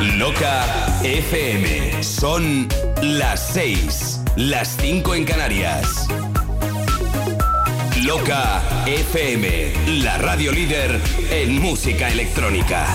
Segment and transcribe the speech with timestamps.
[0.00, 0.64] Loca
[1.02, 2.02] FM.
[2.02, 2.66] Son
[3.02, 6.08] las 6, las 5 en Canarias.
[8.02, 10.98] Loca FM, la radio líder
[11.30, 12.86] en música electrónica.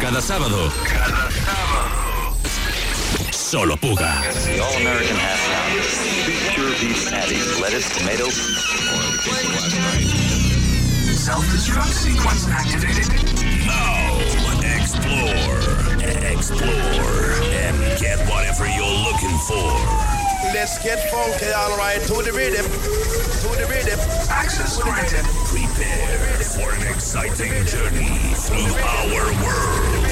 [0.00, 0.72] Cada sábado.
[0.84, 1.31] Cada
[7.60, 8.30] lettuce, tomato.
[11.12, 13.12] Self-destruct sequence activated.
[13.66, 14.16] Now,
[14.72, 15.36] explore,
[16.32, 19.68] explore, and get whatever you're looking for.
[20.54, 24.00] Let's get funky, alright, to the rhythm, to the rhythm.
[24.30, 25.26] Access granted.
[25.44, 30.11] Prepare for an exciting journey through our world.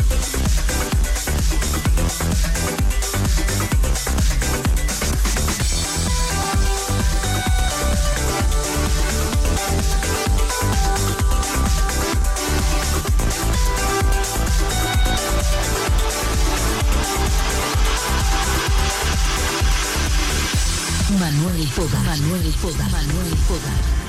[22.11, 24.00] Manuel Poda, Manuel Poda,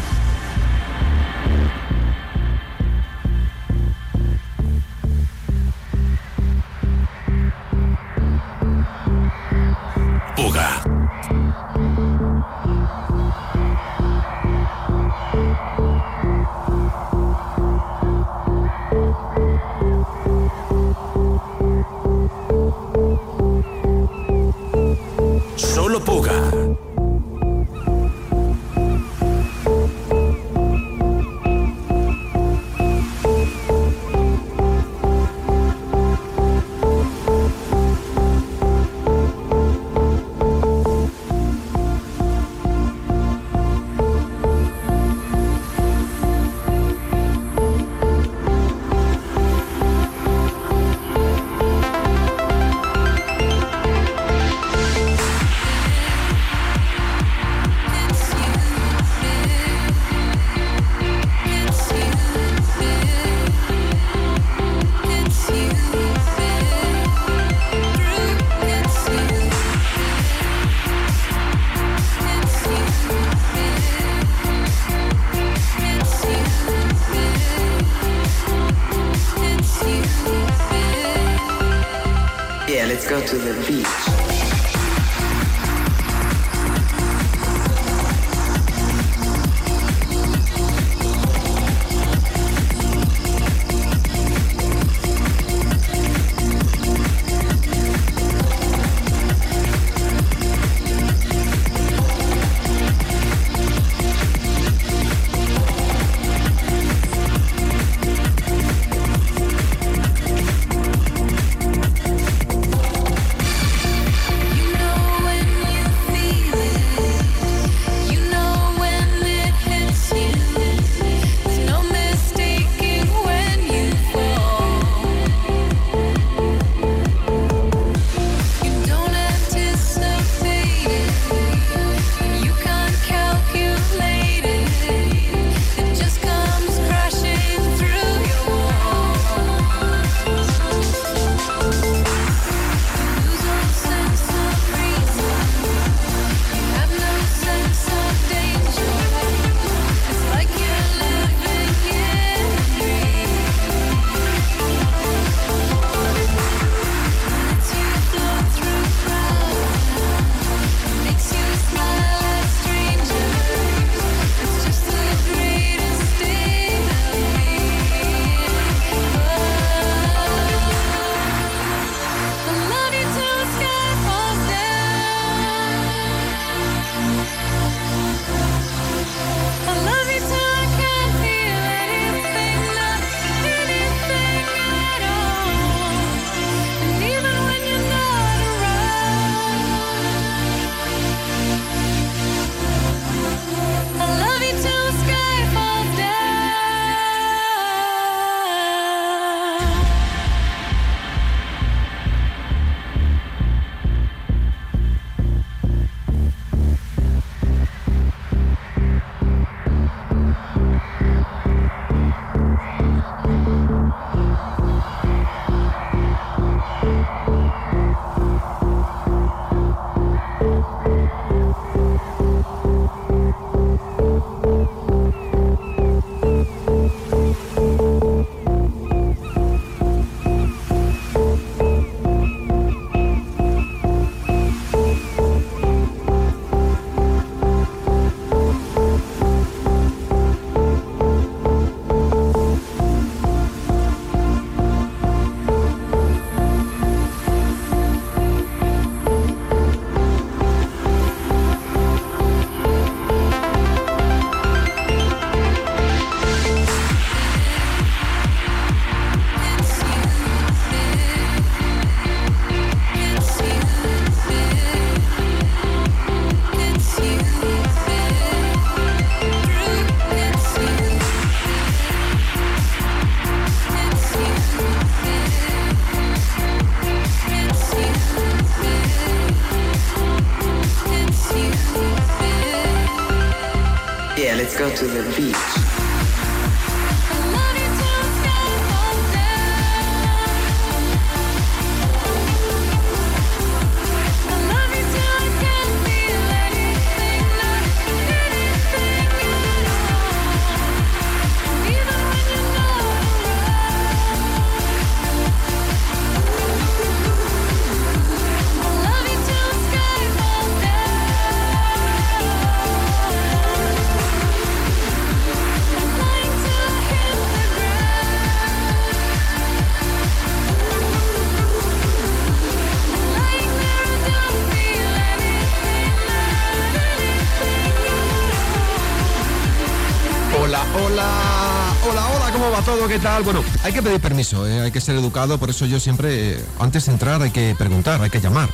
[332.92, 333.22] ¿Qué tal?
[333.22, 334.60] Bueno, hay que pedir permiso, ¿eh?
[334.60, 338.02] hay que ser educado, por eso yo siempre, eh, antes de entrar, hay que preguntar,
[338.02, 338.50] hay que llamar.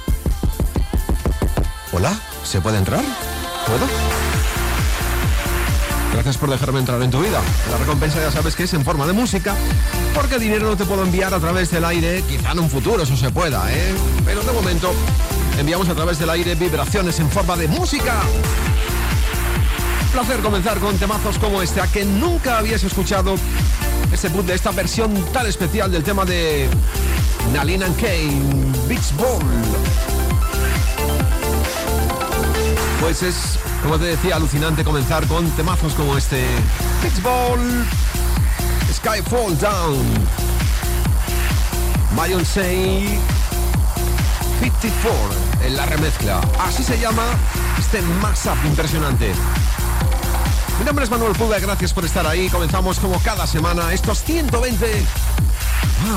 [1.91, 3.03] Hola, ¿se puede entrar?
[3.67, 3.85] ¿Puedo?
[6.13, 7.41] Gracias por dejarme entrar en tu vida.
[7.69, 9.57] La recompensa ya sabes que es en forma de música,
[10.15, 13.17] porque dinero no te puedo enviar a través del aire, quizá en un futuro eso
[13.17, 13.93] se pueda, ¿eh?
[14.25, 14.93] Pero de momento
[15.59, 18.23] enviamos a través del aire vibraciones en forma de música
[20.19, 23.37] placer comenzar con temazos como este, a que nunca habías escuchado
[24.13, 26.69] este boot de esta versión tan especial del tema de
[27.53, 29.43] Nalina Kane, Beach Ball.
[33.01, 36.45] Pues es, como te decía, alucinante comenzar con temazos como este
[37.03, 37.87] Beach Ball,
[38.93, 40.07] Skyfall Down,
[42.21, 43.19] Beyoncé
[44.61, 45.13] 54
[45.65, 46.41] en la remezcla.
[46.61, 47.25] Así se llama
[47.79, 49.33] este mashup impresionante.
[50.79, 52.49] Mi nombre es Manuel Puga, gracias por estar ahí.
[52.49, 54.87] Comenzamos como cada semana estos 120.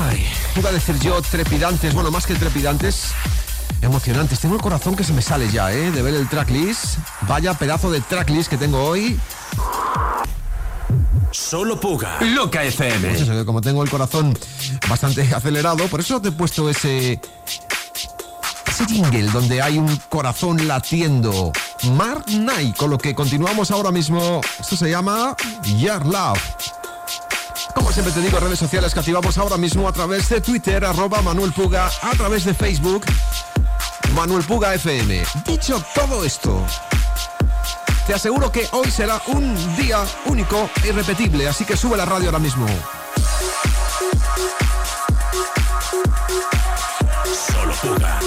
[0.08, 0.26] Ay,
[0.56, 3.08] iba a decir yo trepidantes, bueno, más que trepidantes,
[3.80, 4.38] emocionantes.
[4.38, 5.90] Tengo el corazón que se me sale ya, ¿eh?
[5.90, 6.98] De ver el tracklist.
[7.22, 9.18] Vaya pedazo de tracklist que tengo hoy.
[11.32, 12.18] Solo Puga.
[12.20, 13.08] Loca FM.
[13.08, 14.38] Pues eso, como tengo el corazón
[14.88, 17.20] bastante acelerado, por eso te he puesto ese.
[18.68, 21.52] Ese jingle donde hay un corazón latiendo.
[21.90, 24.40] Mark Knight, con lo que continuamos ahora mismo.
[24.58, 25.36] Esto se llama
[25.78, 26.40] Your Love.
[27.74, 31.22] Como siempre te digo, redes sociales que activamos ahora mismo a través de Twitter, arroba
[31.22, 33.04] Manuel Puga, a través de Facebook,
[34.14, 35.24] Manuel Puga FM.
[35.46, 36.64] Dicho todo esto,
[38.06, 42.26] te aseguro que hoy será un día único e irrepetible, así que sube la radio
[42.26, 42.66] ahora mismo.
[47.50, 48.20] Solo Puga.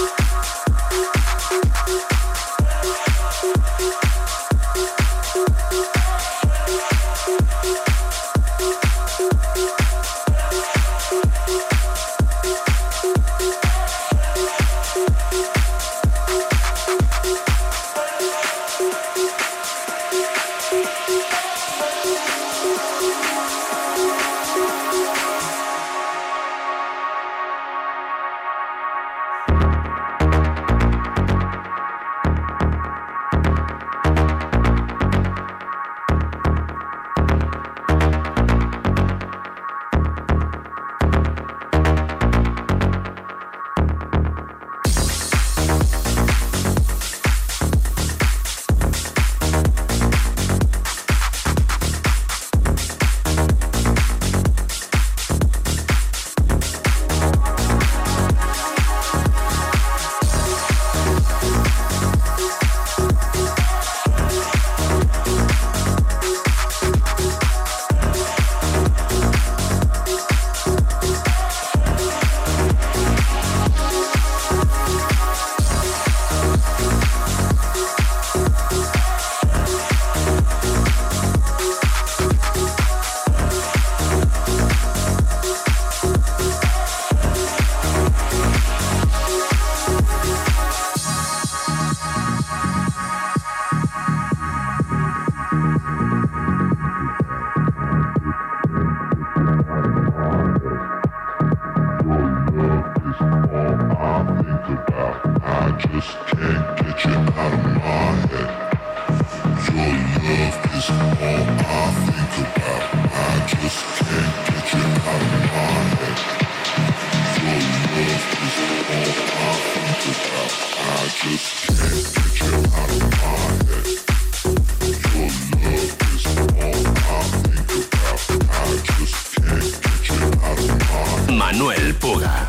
[131.36, 132.46] Manuel Puga.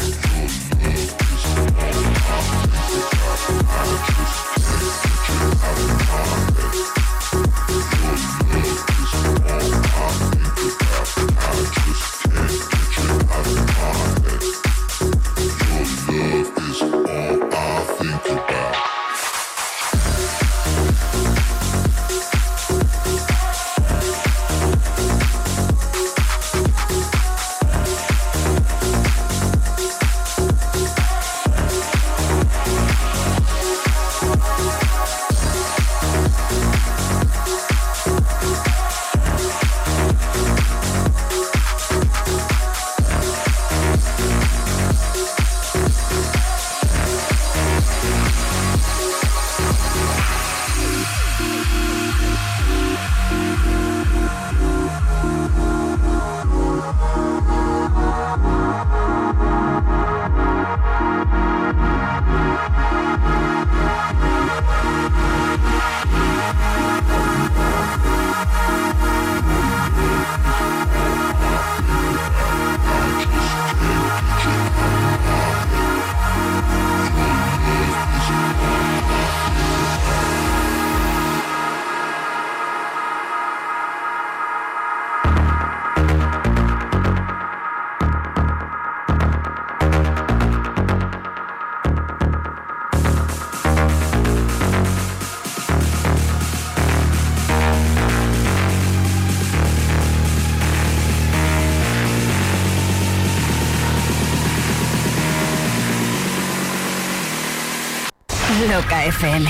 [109.05, 109.49] FM.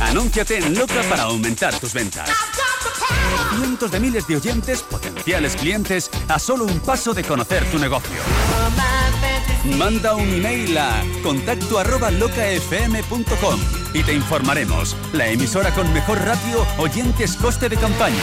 [0.00, 2.30] Anúnciate en Loca para aumentar tus ventas.
[3.56, 8.16] Cientos de miles de oyentes, potenciales clientes, a solo un paso de conocer tu negocio.
[9.76, 13.60] Manda un email a contacto arroba locafm.com
[13.92, 14.96] y te informaremos.
[15.12, 18.22] La emisora con mejor ratio, oyentes, coste de campaña.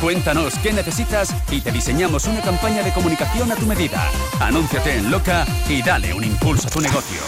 [0.00, 4.10] Cuéntanos qué necesitas y te diseñamos una campaña de comunicación a tu medida.
[4.44, 7.18] Anúnciate en Loca y dale un impulso a tu negocio.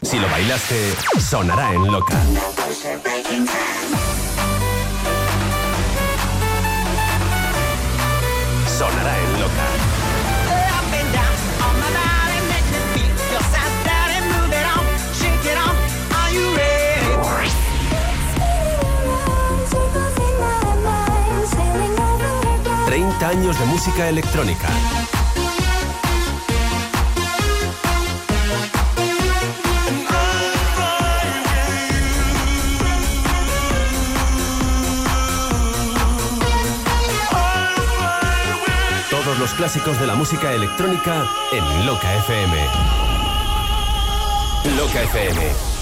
[0.00, 2.16] Si lo bailaste, sonará en Loca.
[8.78, 9.64] Sonará en Loca.
[22.86, 24.68] ...30 años de música electrónica.
[39.54, 42.56] Clásicos de la música electrónica en Loca FM.
[44.76, 45.73] Loca FM.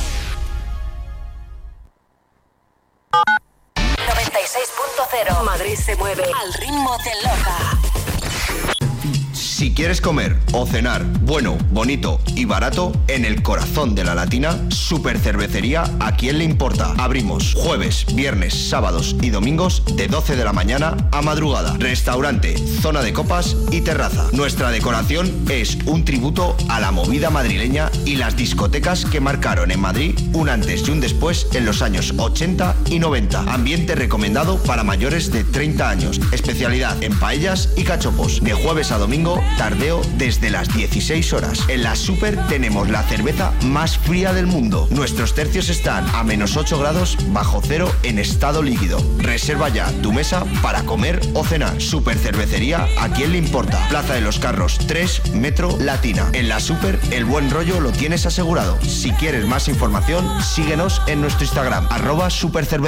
[9.82, 15.18] Quieres comer o cenar bueno, bonito y barato, en el corazón de la latina, Super
[15.18, 16.94] Cervecería, ¿a quién le importa?
[16.98, 21.74] Abrimos jueves, viernes, sábados y domingos de 12 de la mañana a madrugada.
[21.78, 24.28] Restaurante, zona de copas y terraza.
[24.32, 29.80] Nuestra decoración es un tributo a la movida madrileña y las discotecas que marcaron en
[29.80, 33.40] Madrid un antes y un después en los años 80 y 90.
[33.52, 36.20] Ambiente recomendado para mayores de 30 años.
[36.30, 38.42] Especialidad en paellas y cachopos.
[38.42, 41.60] De jueves a domingo, tardeo desde las 16 horas.
[41.68, 44.88] En la Super tenemos la cerveza más fría del mundo.
[44.90, 49.02] Nuestros tercios están a menos 8 grados bajo cero en estado líquido.
[49.18, 51.80] Reserva ya tu mesa para comer o cenar.
[51.80, 53.78] Super Cervecería, ¿a quién le importa?
[53.88, 56.28] Plaza de los Carros 3, Metro Latina.
[56.34, 58.78] En la Super, el buen rollo lo tienes asegurado.
[58.82, 62.81] Si quieres más información, síguenos en nuestro Instagram, arroba supercervecería.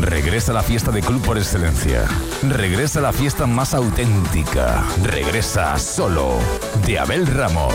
[0.00, 2.06] Regresa la fiesta de club por excelencia.
[2.42, 4.84] Regresa la fiesta más auténtica.
[5.04, 6.38] Regresa solo
[6.86, 7.74] de Abel Ramos.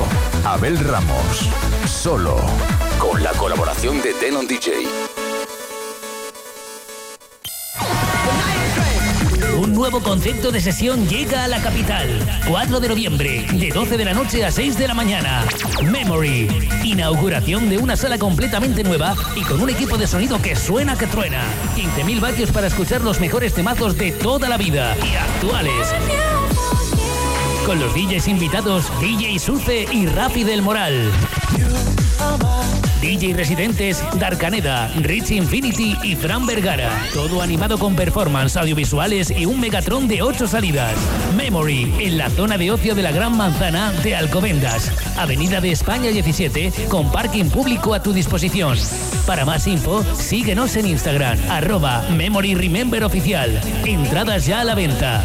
[0.45, 1.49] Abel Ramos.
[1.85, 2.37] Solo
[2.99, 4.87] Con la colaboración de Denon DJ.
[9.57, 12.07] Un nuevo concepto de sesión llega a la capital.
[12.47, 15.45] 4 de noviembre, de 12 de la noche a 6 de la mañana.
[15.83, 16.69] Memory.
[16.83, 21.07] Inauguración de una sala completamente nueva y con un equipo de sonido que suena que
[21.07, 21.43] truena.
[21.75, 25.93] 15.000 vatios para escuchar los mejores temazos de toda la vida y actuales.
[27.65, 31.11] Con los DJs invitados DJ Suce y Rafi del Moral.
[33.01, 36.89] DJ residentes Darkaneda, Rich Infinity y Fran Vergara.
[37.13, 40.93] Todo animado con performance audiovisuales y un Megatron de 8 salidas.
[41.35, 44.91] Memory, en la zona de ocio de la Gran Manzana de Alcobendas.
[45.17, 48.77] Avenida de España 17, con parking público a tu disposición.
[49.25, 53.61] Para más info, síguenos en Instagram, arroba Memory Remember Oficial.
[53.85, 55.23] Entradas ya a la venta.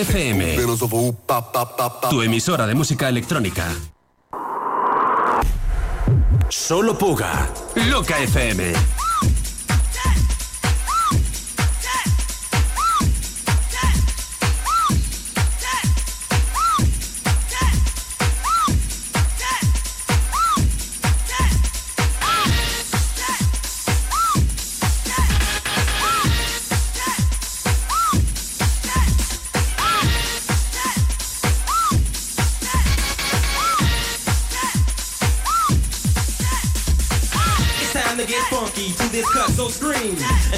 [0.00, 0.56] FM.
[2.08, 3.66] Tu emisora de música electrónica.
[6.48, 7.48] Solo Puga.
[7.90, 8.72] Loca FM.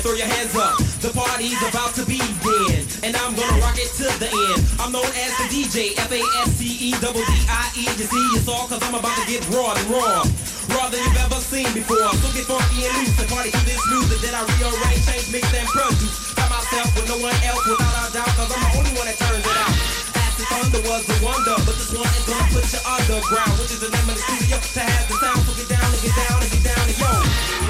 [0.03, 0.75] Throw your hands up.
[0.99, 4.61] The party's about to begin, and I'm gonna rock it to the end.
[4.83, 7.85] I'm known as the DJ, F-A-S-T-E-D-D-I-E.
[7.87, 10.27] You see, it's all cause I'm about to get raw and raw.
[10.75, 12.11] Raw than you've ever seen before.
[12.19, 15.47] So get funky and loose and party to this music that I rearrange, change, mix,
[15.55, 16.35] and produce.
[16.35, 19.19] By myself with no one else without a doubt, cause I'm the only one that
[19.23, 19.75] turns it out.
[20.19, 23.79] Acid Thunder was the wonder, but this one is gonna put you underground, which is
[23.79, 25.39] the name of the studio to have the sound.
[25.47, 27.62] So get down and get down and get down and yo.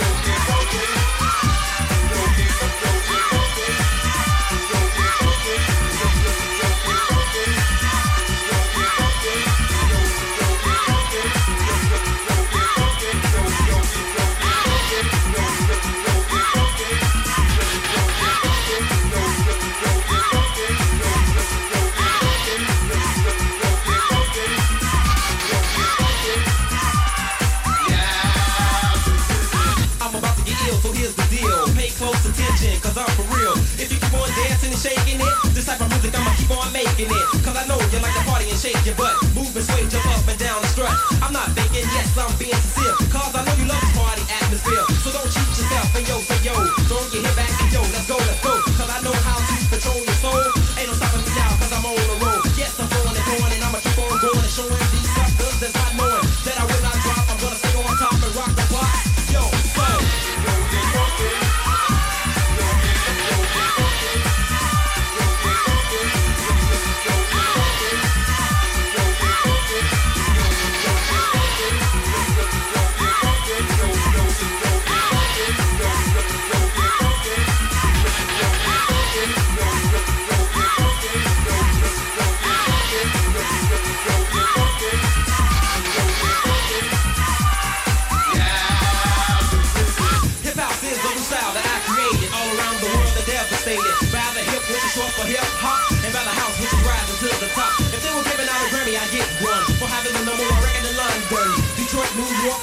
[37.03, 37.45] Keep it.
[37.45, 39.15] Cause I know you like to party and shake your butt.
[39.35, 40.95] Move and sway, jump up and down and strut.
[41.23, 42.95] I'm not faking, yes, I'm being sincere.
[43.11, 44.85] Cause I know you love the party atmosphere.
[45.03, 46.55] So don't cheat yourself and yo, say yo.
[46.87, 48.72] Throw your head back and yo, let's go, let's go.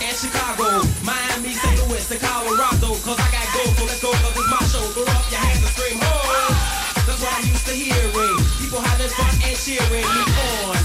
[0.04, 1.76] And Chicago, Miami, St.
[1.88, 2.96] Louis, and Colorado.
[3.04, 4.86] Cause I got gold, so let's go, cause it's my show.
[4.96, 6.14] Throw up your hands and scream, ho!
[7.06, 8.16] That's what I'm used to hearing.
[8.16, 8.60] Eh?
[8.60, 10.22] People having fun and cheering me
[10.68, 10.79] on.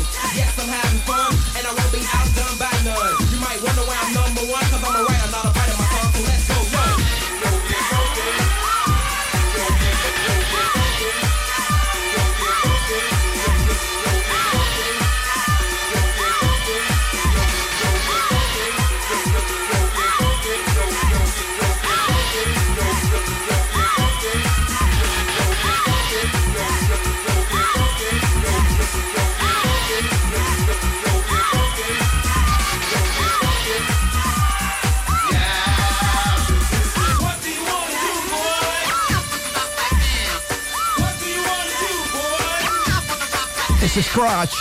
[44.02, 44.54] Scratch.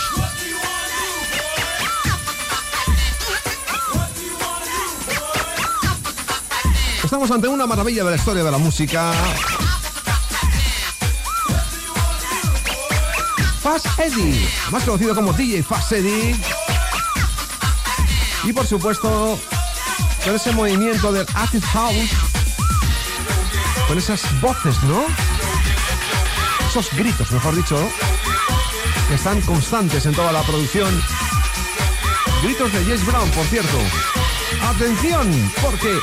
[7.02, 9.12] Estamos ante una maravilla de la historia de la música.
[13.60, 16.36] Fast Eddie, más conocido como DJ Fast Eddie.
[18.44, 19.38] Y por supuesto,
[20.24, 22.10] con ese movimiento del Acid House,
[23.88, 25.04] con esas voces, ¿no?
[26.68, 27.76] Esos gritos, mejor dicho,
[29.08, 30.88] que están constantes en toda la producción.
[32.42, 33.78] Gritos de James Brown, por cierto.
[34.62, 35.98] Atención, porque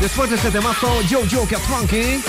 [0.00, 2.22] después de este temazo, Yo Yo Get Funky,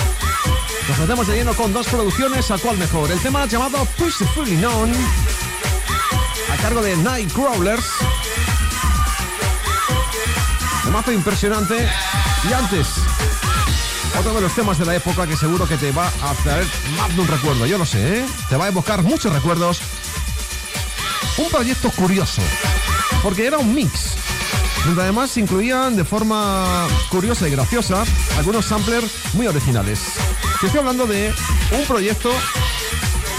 [0.88, 3.12] nos metemos de lleno con dos producciones, ¿a cuál mejor?
[3.12, 4.92] El tema llamado Push the Fully Known,
[6.52, 7.86] a cargo de Nightcrawlers.
[10.84, 11.90] Temazo impresionante.
[12.50, 12.88] Y antes,
[14.20, 16.66] otro de los temas de la época que seguro que te va a traer
[16.98, 18.26] más de un recuerdo, yo lo sé, ¿eh?
[18.50, 19.80] Te va a evocar muchos recuerdos.
[21.38, 22.42] Un proyecto curioso,
[23.22, 24.16] porque era un mix,
[24.86, 28.06] donde además incluían de forma curiosa y graciosa
[28.38, 30.00] algunos samplers muy originales.
[30.60, 31.32] Te estoy hablando de
[31.72, 32.32] un proyecto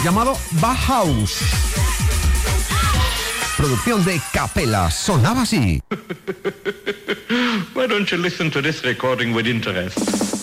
[0.04, 1.38] llamado Bauhaus.
[3.56, 5.82] Producción de Capela, sonaba así.
[7.74, 10.37] Why don't you listen to this recording with interest?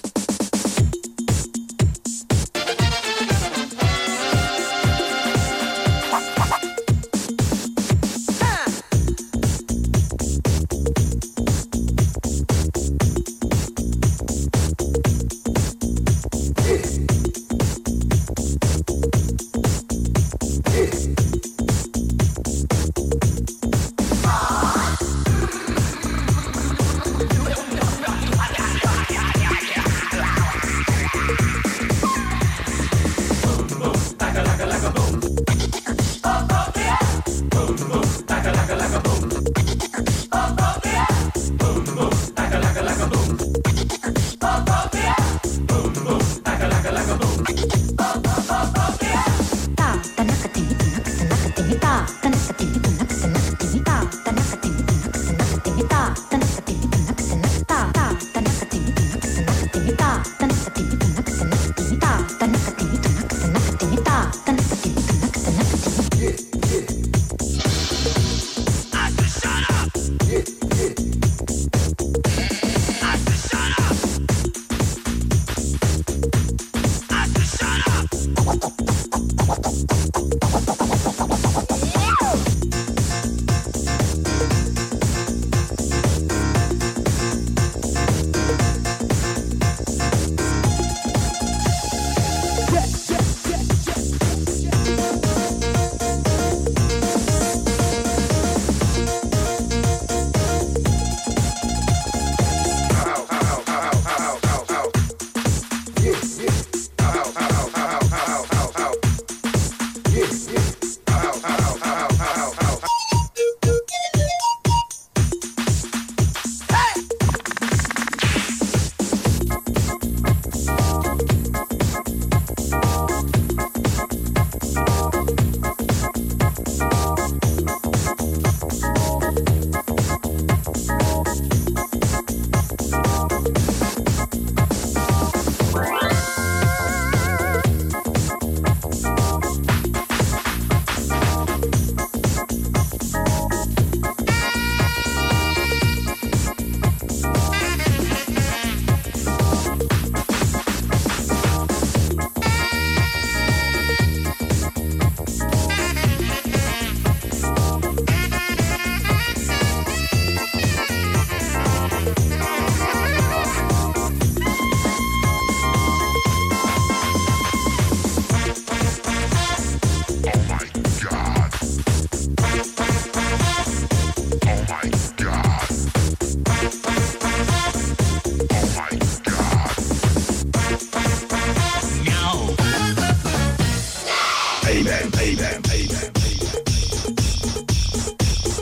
[184.76, 186.12] Hey man, hey man, hey man.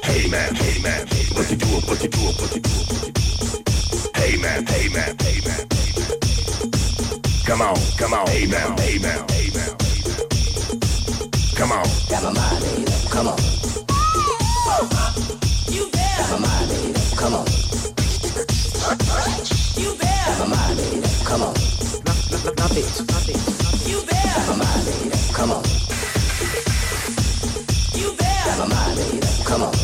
[0.03, 2.85] Hey man, hey man, what you doing, what you doing, what you doing?
[4.13, 5.67] Hey man, hey man, hey man.
[7.45, 9.75] Come on, come on, hey man, hey man, hey man.
[11.55, 13.39] Come on, have a mind, hey come on.
[15.73, 16.27] You there?
[16.29, 16.67] Come on.
[19.75, 20.35] You there?
[21.25, 21.55] Come on.
[23.87, 24.35] You there?
[25.33, 25.82] Come on.
[29.53, 29.82] Come on.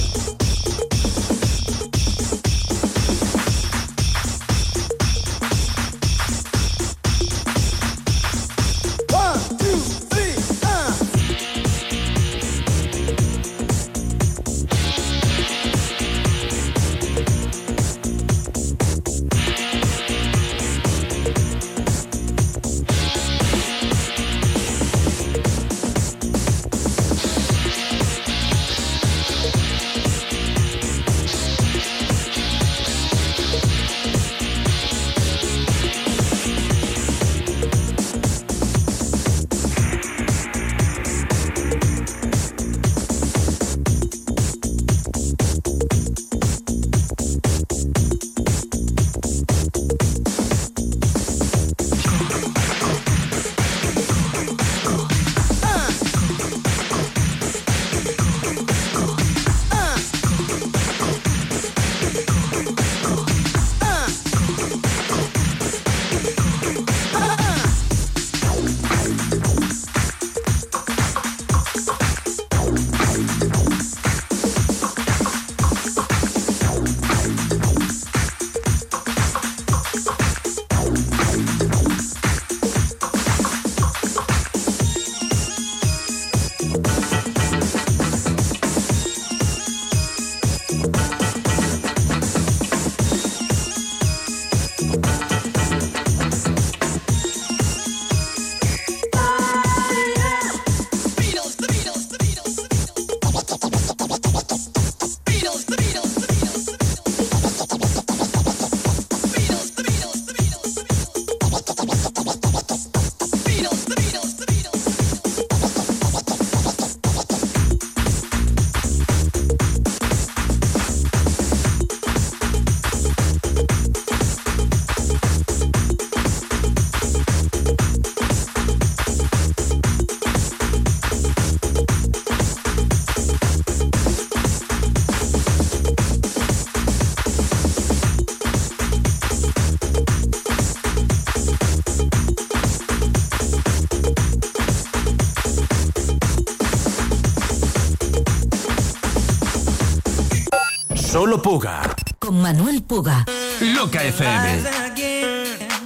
[151.20, 151.82] Solo Puga.
[152.18, 153.26] Con Manuel Puga.
[153.60, 154.64] Loca FM.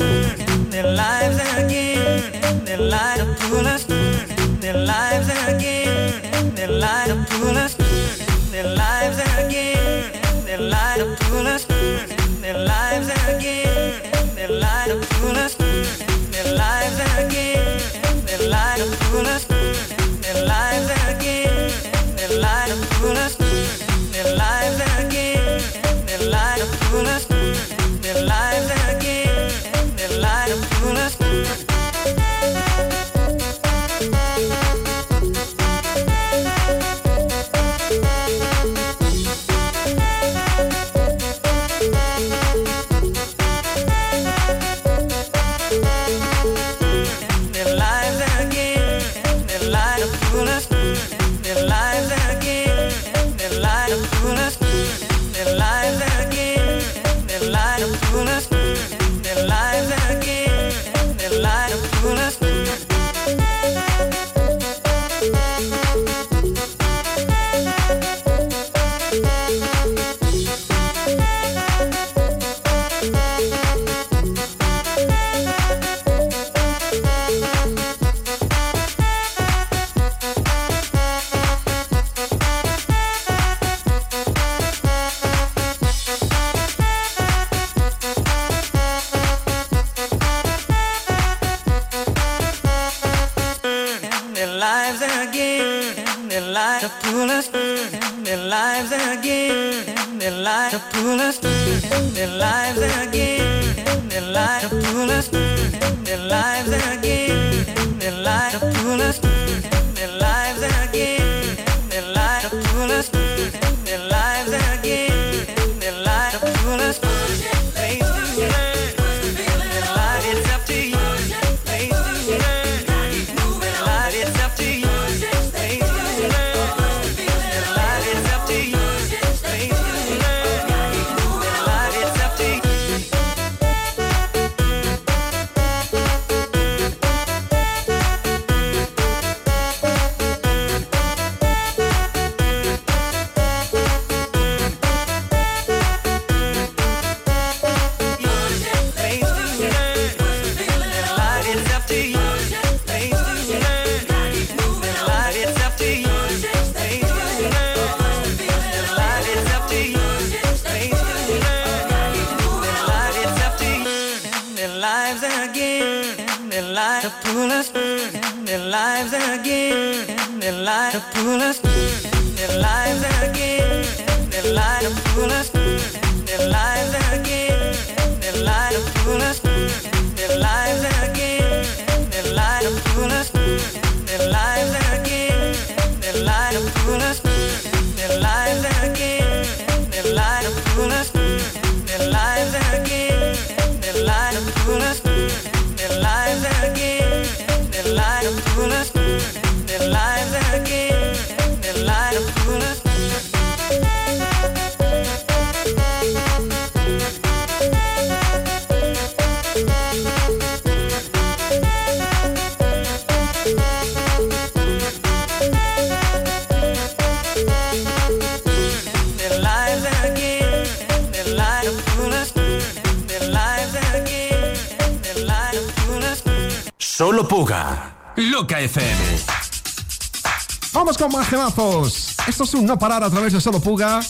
[231.32, 232.14] temazos.
[232.28, 234.00] Esto es un no parar a través de Solo Puga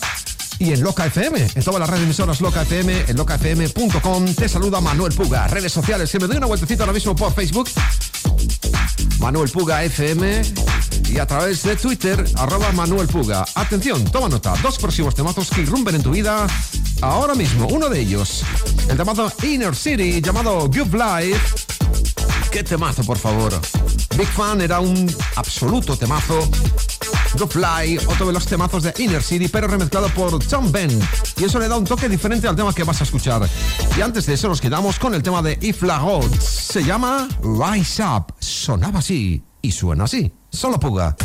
[0.58, 1.50] y en Loca FM.
[1.54, 4.34] En todas las redes emisoras Loca FM, en locafm.com.
[4.34, 5.46] Te saluda Manuel Puga.
[5.46, 7.70] Redes sociales, que me doy una vueltecita ahora mismo por Facebook.
[9.20, 10.42] Manuel Puga FM
[11.10, 13.44] y a través de Twitter, arroba Manuel Puga.
[13.54, 14.54] Atención, toma nota.
[14.60, 16.44] Dos próximos temazos que irrumpen en tu vida
[17.02, 17.68] ahora mismo.
[17.68, 18.42] Uno de ellos,
[18.88, 21.40] el temazo Inner City, llamado Good Life.
[22.50, 23.52] Qué temazo, por favor.
[24.16, 26.50] Big Fan era un absoluto temazo.
[27.38, 30.90] Go Fly, otro de los temazos de Inner City, pero remezclado por Tom Ben.
[31.36, 33.48] Y eso le da un toque diferente al tema que vas a escuchar.
[33.96, 36.02] Y antes de eso nos quedamos con el tema de If La.
[36.40, 38.34] Se llama Rise Up.
[38.38, 40.32] Sonaba así y suena así.
[40.50, 41.16] Solo puga.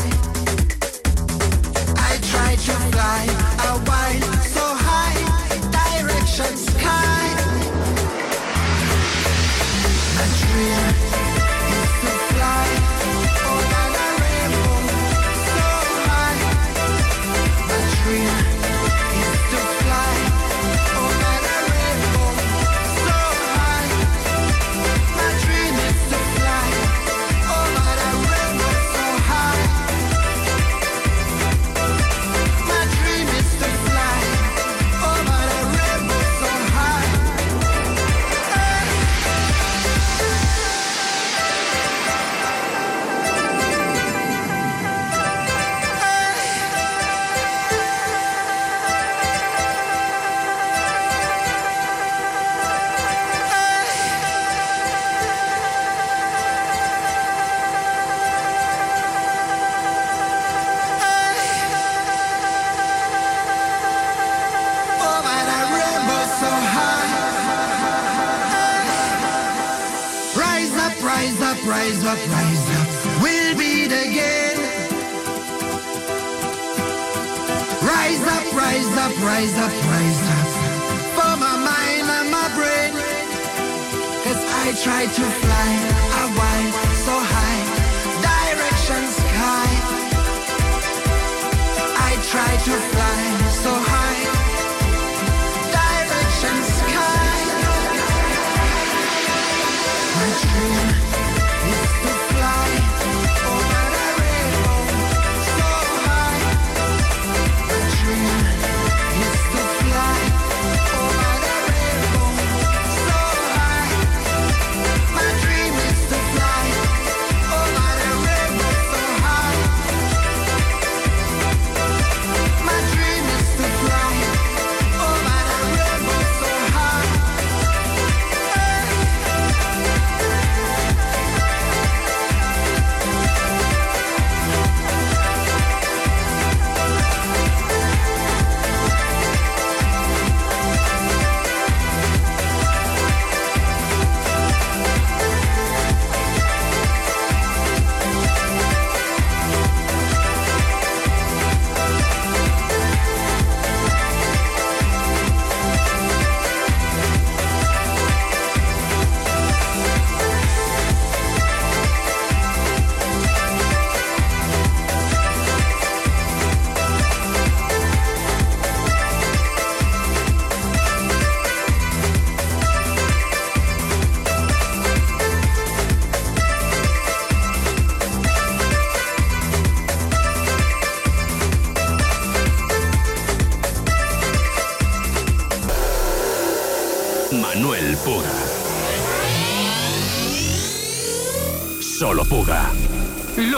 [1.97, 3.54] I try to fly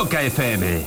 [0.06, 0.85] Loca FM.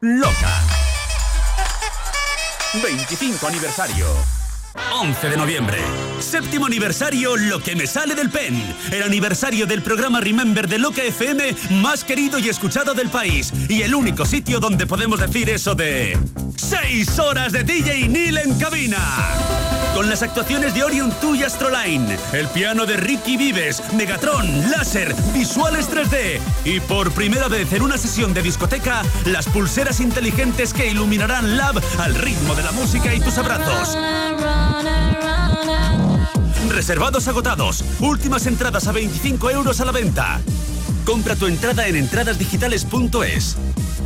[0.00, 0.62] Loca.
[2.82, 4.06] 25 aniversario.
[4.90, 5.78] 11 de noviembre.
[6.18, 8.54] Séptimo aniversario Lo que me sale del pen.
[8.90, 13.52] El aniversario del programa Remember de Loca FM más querido y escuchado del país.
[13.68, 16.18] Y el único sitio donde podemos decir eso de...
[16.56, 18.98] 6 horas de DJ Neil en cabina.
[19.94, 25.14] Con las actuaciones de Orion 2 y Astroline, el piano de Ricky Vives, Megatron, láser,
[25.34, 30.88] visuales 3D y por primera vez en una sesión de discoteca, las pulseras inteligentes que
[30.88, 33.96] iluminarán Lab al ritmo de la música y tus abrazos.
[36.68, 37.84] Reservados agotados.
[38.00, 40.40] Últimas entradas a 25 euros a la venta.
[41.04, 43.56] Compra tu entrada en entradasdigitales.es.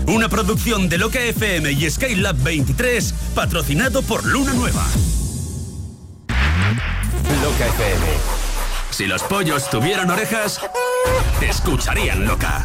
[0.06, 4.84] Una producción de Loca FM y Skylab 23, patrocinado por Luna Nueva.
[7.42, 8.06] Loca FM.
[8.90, 10.60] Si los pollos tuvieran orejas,
[11.40, 12.64] te escucharían loca.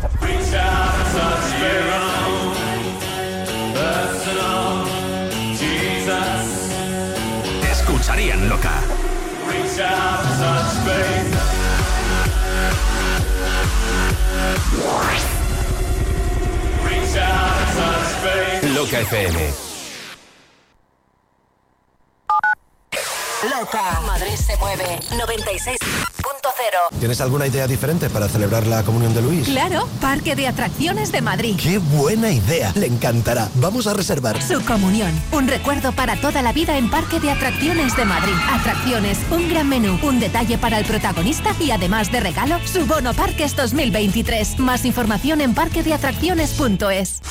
[7.62, 8.82] Te escucharían loca.
[18.76, 19.54] Loca FM.
[23.50, 24.02] Loca.
[24.06, 25.00] Madrid se mueve.
[25.12, 25.81] 96.0.
[27.00, 29.48] ¿Tienes alguna idea diferente para celebrar la comunión de Luis?
[29.48, 31.56] Claro, Parque de Atracciones de Madrid.
[31.62, 32.72] ¡Qué buena idea!
[32.76, 33.50] Le encantará.
[33.56, 34.42] Vamos a reservar.
[34.42, 35.12] Su comunión.
[35.32, 38.34] Un recuerdo para toda la vida en Parque de Atracciones de Madrid.
[38.52, 43.14] Atracciones, un gran menú, un detalle para el protagonista y además de regalo, su bono
[43.14, 44.60] Parques 2023.
[44.60, 47.22] Más información en parquedeatracciones.es.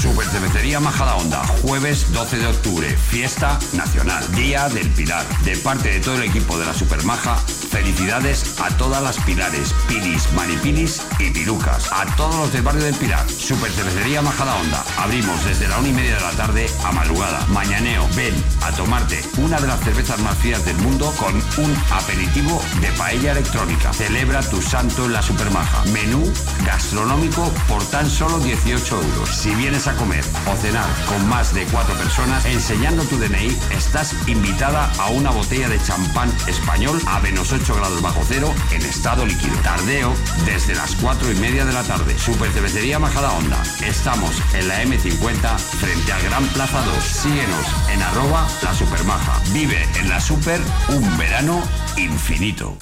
[0.00, 5.24] Super Cervecería Majadahonda, jueves 12 de octubre, fiesta nacional, Día del Pilar.
[5.42, 7.38] De parte de todo el equipo de la Supermaja,
[7.76, 11.92] felicidades a todas las pilares, pilis, manipilis y pirucas.
[11.92, 13.28] A todos los del barrio del Pilar.
[13.28, 17.44] Super Cervecería Majadahonda, abrimos desde la una y media de la tarde a madrugada.
[17.48, 22.62] Mañaneo, ven a tomarte una de las cervezas más frías del mundo con un aperitivo
[22.80, 23.92] de paella electrónica.
[23.92, 25.84] Celebra tu santo en la Supermaja.
[25.92, 26.32] Menú
[26.64, 29.28] gastronómico por tan solo 18 euros.
[29.28, 34.14] Si vienes a comer o cenar con más de cuatro personas, enseñando tu DNI, estás
[34.26, 39.26] invitada a una botella de champán español a menos 8 grados bajo cero en estado
[39.26, 39.56] líquido.
[39.62, 40.14] Tardeo
[40.44, 42.16] desde las 4 y media de la tarde.
[42.18, 43.60] Super Cervecería Majadahonda.
[43.84, 47.04] Estamos en la M50 frente al Gran Plaza 2.
[47.04, 49.40] Síguenos en arroba la Supermaja.
[49.52, 50.60] Vive en la Super
[50.90, 51.60] un verano
[51.96, 52.76] infinito.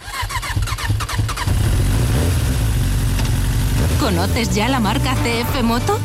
[4.00, 5.98] ¿Conoces ya la marca CF Moto?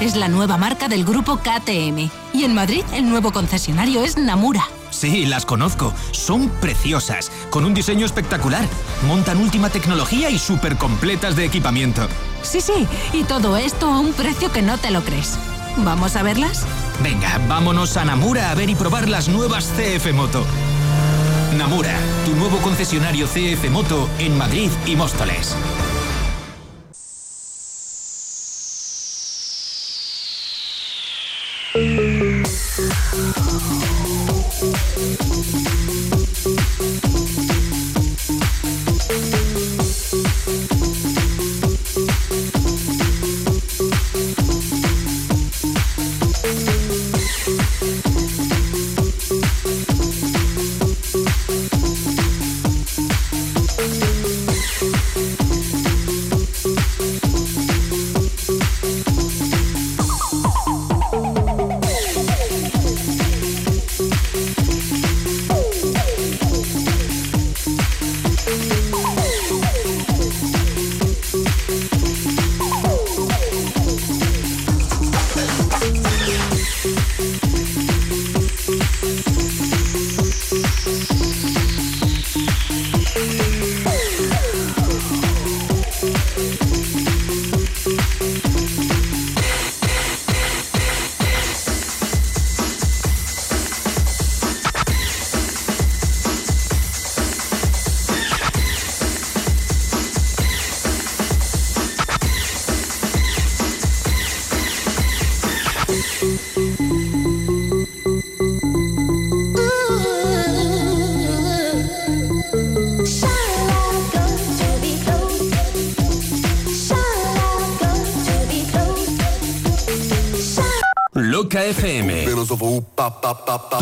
[0.00, 2.10] Es la nueva marca del grupo KTM.
[2.32, 4.66] Y en Madrid el nuevo concesionario es Namura.
[4.94, 5.92] Sí, las conozco.
[6.12, 8.64] Son preciosas, con un diseño espectacular.
[9.06, 12.06] Montan última tecnología y súper completas de equipamiento.
[12.42, 15.36] Sí, sí, y todo esto a un precio que no te lo crees.
[15.78, 16.64] ¿Vamos a verlas?
[17.02, 20.44] Venga, vámonos a Namura a ver y probar las nuevas CF Moto.
[21.58, 25.56] Namura, tu nuevo concesionario CF Moto en Madrid y Móstoles.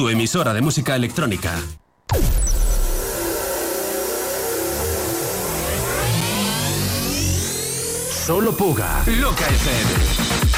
[0.02, 1.52] Tu emisora de música electrónica.
[8.10, 9.04] Solo Puga.
[9.06, 10.51] Loca FM.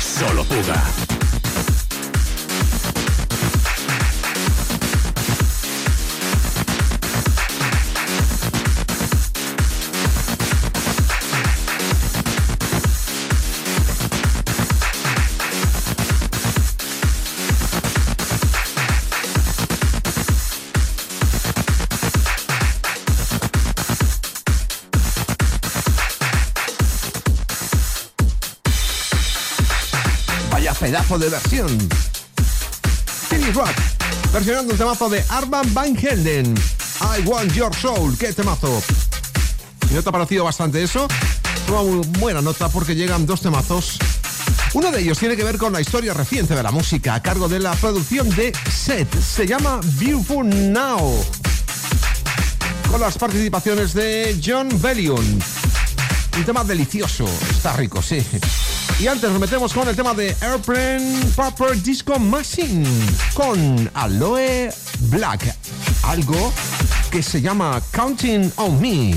[0.00, 1.11] Solo Puga.
[31.18, 31.88] de versión.
[33.28, 33.74] Kenny Rock,
[34.32, 36.54] versionando un temazo de Arman Van Helden.
[37.00, 38.82] I Want Your Soul, qué temazo.
[39.90, 41.06] ¿Y no te ha parecido bastante eso?
[41.66, 43.98] Toma muy buena nota porque llegan dos temazos.
[44.72, 47.48] Uno de ellos tiene que ver con la historia reciente de la música a cargo
[47.48, 49.08] de la producción de Set.
[49.20, 51.24] Se llama Beautiful Now.
[52.90, 55.38] Con las participaciones de John Bellion.
[56.38, 57.26] Un tema delicioso.
[57.50, 58.24] Está rico, sí.
[59.02, 62.86] Y antes nos metemos con el tema de Airplane Paper Disco Machine
[63.34, 64.72] con Aloe
[65.10, 65.56] Black.
[66.04, 66.52] Algo
[67.10, 69.12] que se llama Counting on Me.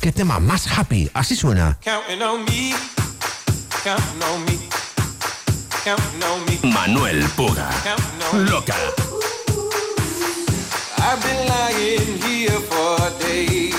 [0.00, 1.78] Qué tema más happy, así suena.
[1.84, 2.74] Counting on me,
[3.84, 4.58] counting on me,
[5.84, 6.72] counting on me.
[6.72, 7.68] Manuel Puga,
[8.32, 8.74] loca.
[10.96, 13.69] I've been lying here for days.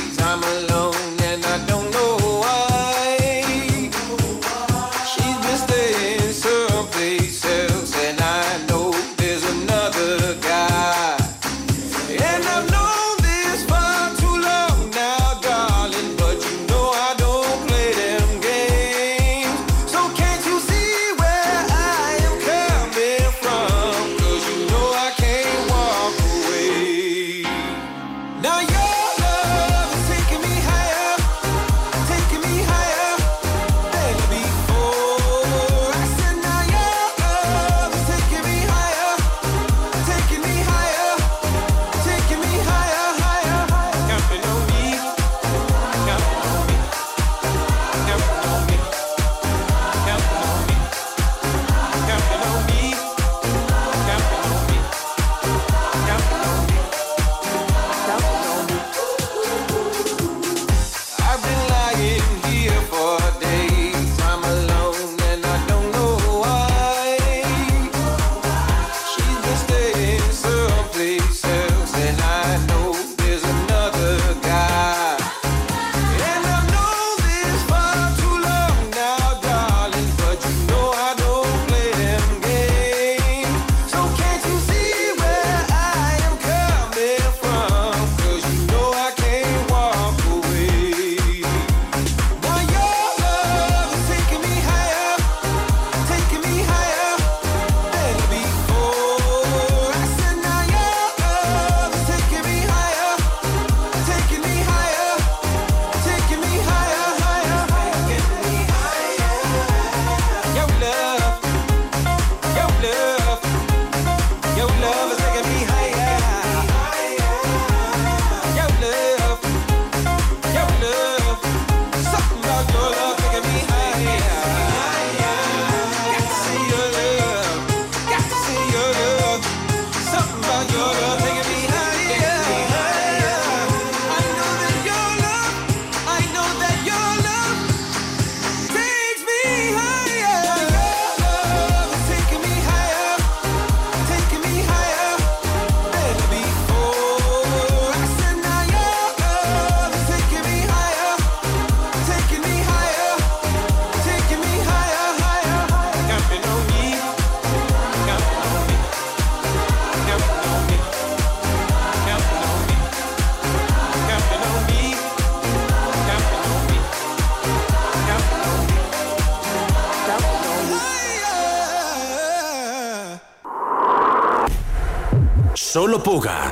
[176.12, 176.51] fuga.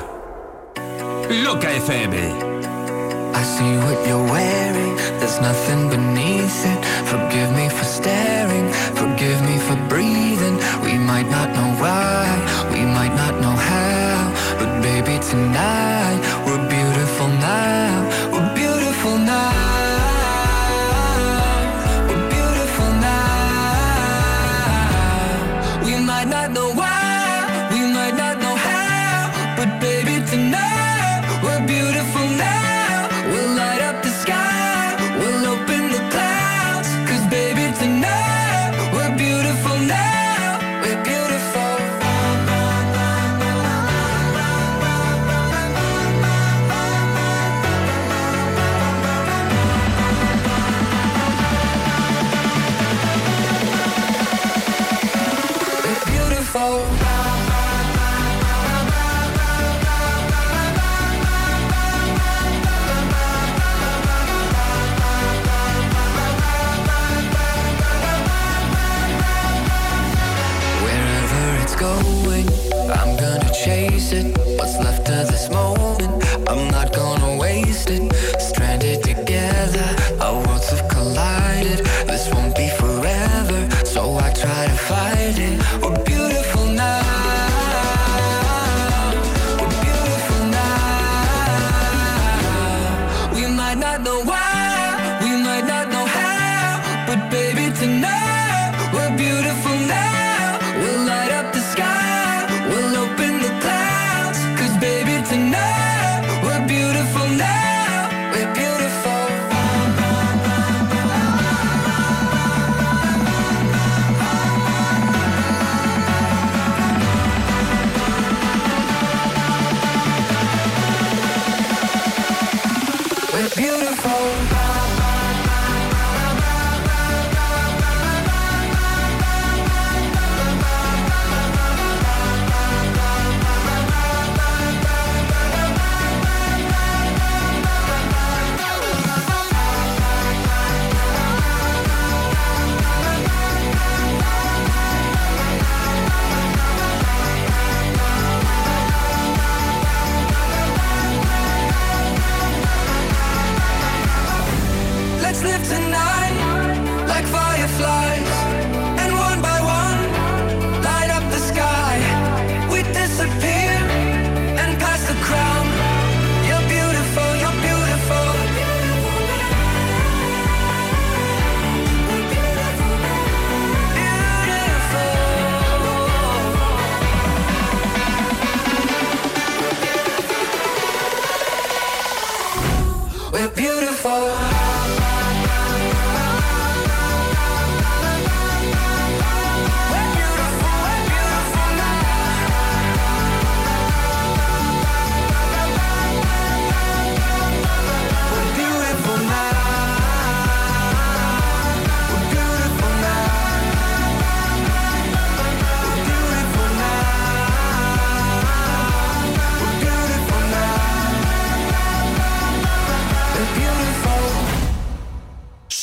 [184.01, 184.48] Beautiful.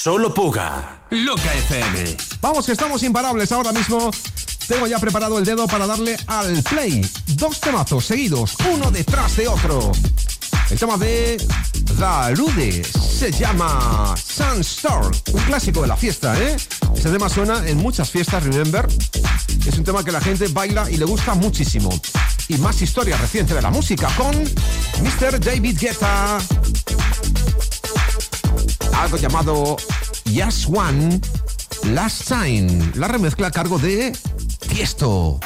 [0.07, 1.00] Solo Puga.
[1.11, 2.16] Loca FM.
[2.40, 4.09] Vamos que estamos imparables ahora mismo.
[4.68, 7.04] Tengo ya preparado el dedo para darle al play.
[7.34, 9.90] Dos temazos seguidos, uno detrás de otro.
[10.70, 11.44] El tema de
[11.98, 16.57] Darude se llama Sunstorm, un clásico de la fiesta, ¿eh?
[16.94, 18.86] Ese tema suena en muchas fiestas, remember.
[19.66, 21.90] Es un tema que la gente baila y le gusta muchísimo.
[22.46, 24.36] Y más historia reciente de la música con
[25.02, 25.40] Mr.
[25.40, 26.38] David Guetta.
[28.97, 29.76] Algo llamado
[30.24, 31.20] Just One
[31.92, 32.92] Last Time.
[32.94, 34.12] La remezcla a cargo de
[34.68, 35.38] Tiesto.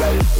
[0.00, 0.39] Bye.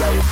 [0.00, 0.29] This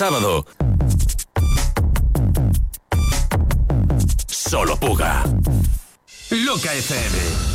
[0.00, 0.46] sábado.
[4.28, 5.22] Solo Puga.
[6.30, 7.50] Loca FM.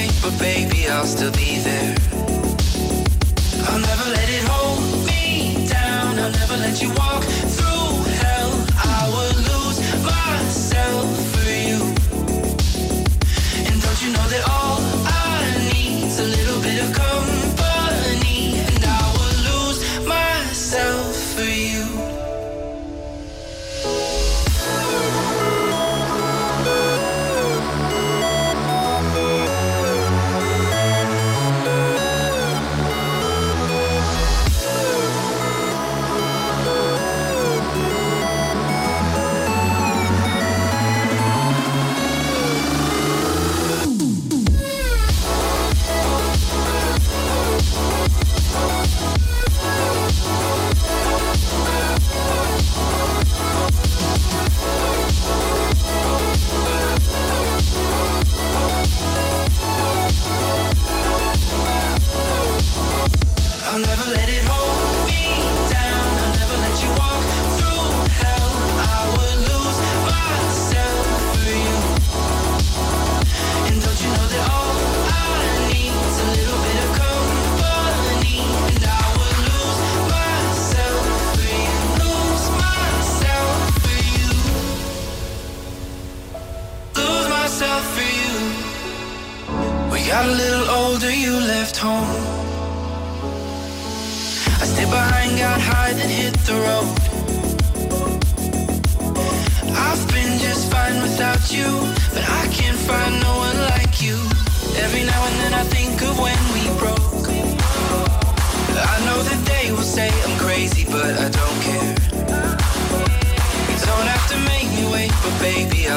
[0.00, 1.94] Wait, but baby, I'll still be there.
[3.68, 6.18] I'll never let it hold me down.
[6.18, 7.29] I'll never let you walk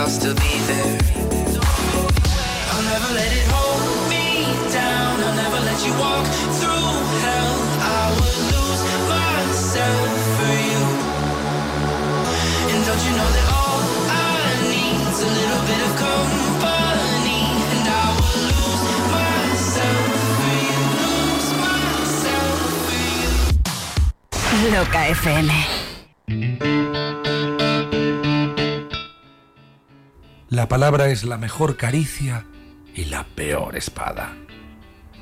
[0.03, 0.99] I'll still be there.
[2.71, 5.23] I'll never let it hold me down.
[5.23, 6.27] I'll never let you walk
[6.59, 6.91] through
[7.23, 7.55] hell.
[7.79, 10.83] I would lose myself for you.
[12.67, 13.79] And don't you know that all
[14.11, 14.43] I
[15.07, 20.83] a little bit of company, and I would lose myself for you.
[20.99, 22.99] Lose myself for
[24.67, 24.75] you.
[24.75, 25.82] Loca FM.
[30.63, 32.45] La palabra es la mejor caricia
[32.95, 34.33] y la peor espada.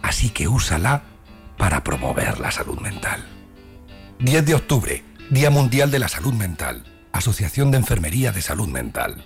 [0.03, 1.01] Así que úsala
[1.57, 3.25] para promover la salud mental.
[4.19, 6.83] 10 de octubre, Día Mundial de la Salud Mental.
[7.11, 9.25] Asociación de Enfermería de Salud Mental.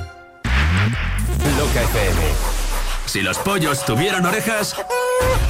[1.57, 2.21] Loca FM.
[3.05, 4.75] Si los pollos tuvieran orejas,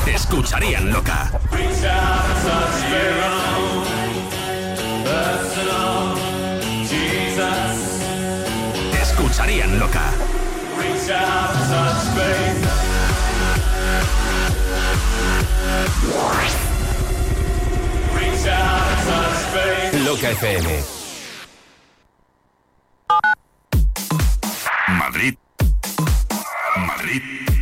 [0.05, 1.31] escucharían Loca.
[9.01, 10.11] Escucharían Loca.
[20.05, 21.01] Loca FM.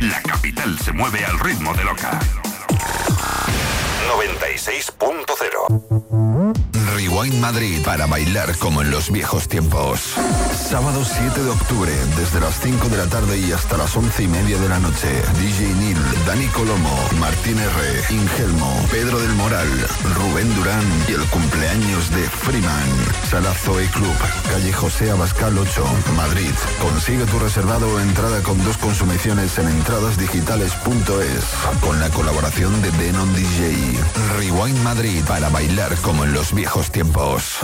[0.00, 2.20] La capital se mueve al ritmo de Loca.
[4.06, 6.69] 96.0
[7.00, 10.16] Rewind Madrid para bailar como en los viejos tiempos.
[10.54, 14.28] Sábado 7 de octubre, desde las 5 de la tarde y hasta las 11 y
[14.28, 15.08] media de la noche.
[15.40, 15.96] DJ Neil,
[16.26, 19.66] Dani Colomo, Martín R., Ingelmo, Pedro del Moral,
[20.14, 22.90] Rubén Durán y el cumpleaños de Freeman.
[23.30, 24.16] Sala Zoe Club,
[24.52, 25.82] calle José Abascal 8,
[26.18, 26.52] Madrid.
[26.82, 31.44] Consigue tu reservado o entrada con dos consumiciones en entradasdigitales.es.
[31.80, 33.98] Con la colaboración de Denon DJ.
[34.36, 37.60] Rewind Madrid para bailar como en los viejos tiempos.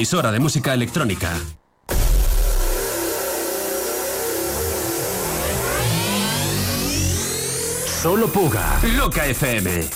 [0.00, 1.30] emisora de música electrónica.
[8.00, 9.90] Solo Puga, Loca FM.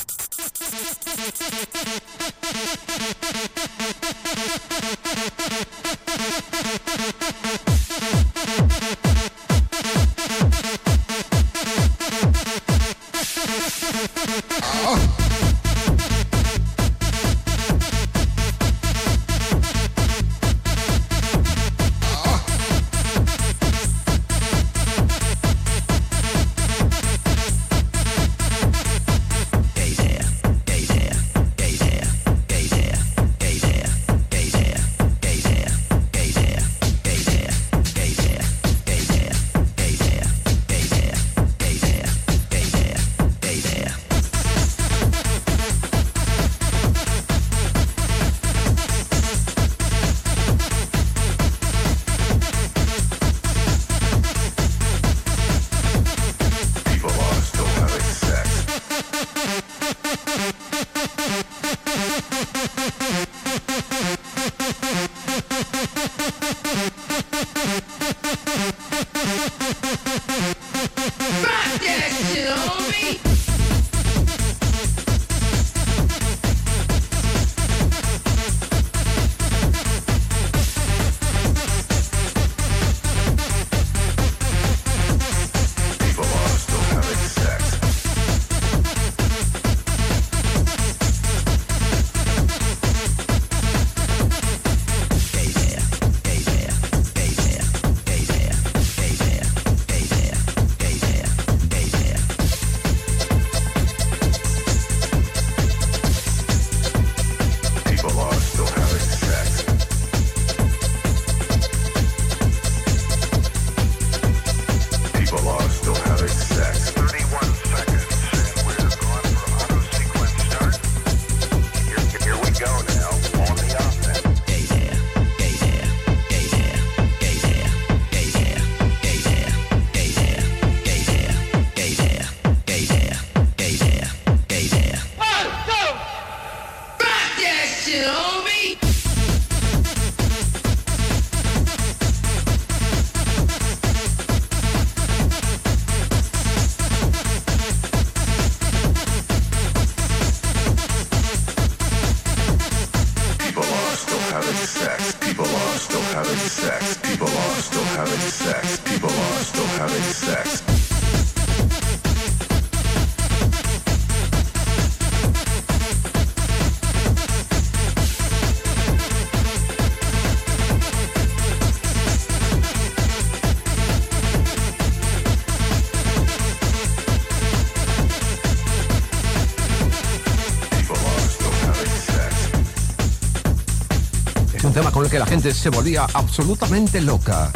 [185.14, 187.52] Que la gente se volvía absolutamente loca.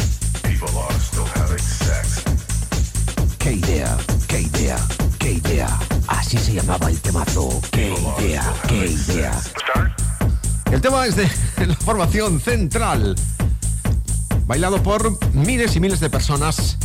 [3.36, 3.96] ¡Qué idea!
[4.28, 4.78] ¡Qué idea!
[5.18, 5.76] ¡Qué idea!
[6.06, 7.60] Así se llamaba el temazo.
[7.72, 8.54] ¡Qué idea!
[8.68, 9.32] ¡Qué idea!
[10.70, 11.28] El tema es de
[11.66, 13.16] la formación central,
[14.46, 16.76] bailado por miles y miles de personas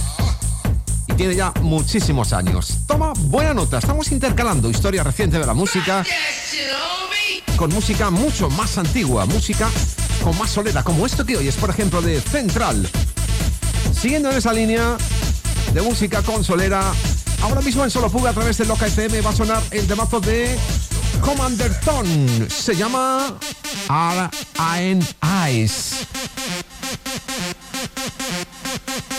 [1.08, 2.80] y tiene ya muchísimos años.
[2.88, 6.04] Toma buena nota, estamos intercalando historia reciente de la música
[7.58, 9.70] con música mucho más antigua, música
[10.24, 12.90] con más solera, como esto que hoy es, por ejemplo, de Central.
[14.00, 14.98] Siguiendo en esa línea
[15.74, 16.94] de música con solera,
[17.42, 20.22] ahora mismo en Solo Puga a través de Loca FM va a sonar el temazo
[20.22, 20.58] de
[21.20, 22.48] Commander Ton.
[22.50, 23.38] Se llama
[23.90, 25.06] R and
[25.46, 26.08] Eyes.